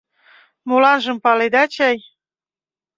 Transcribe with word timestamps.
Моланжым 0.67 1.17
паледа 1.23 1.63
чай. 1.73 1.97